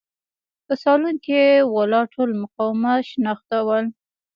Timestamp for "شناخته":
3.11-3.57